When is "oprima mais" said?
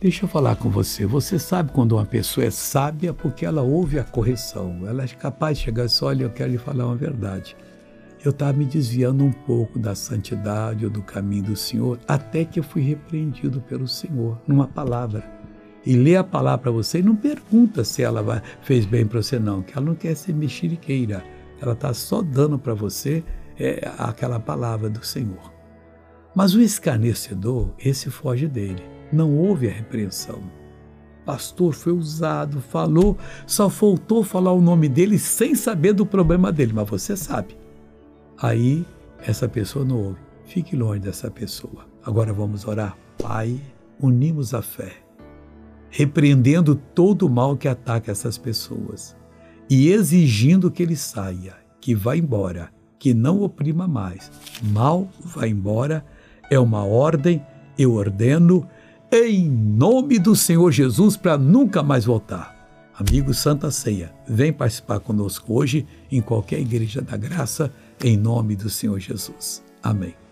53.42-54.30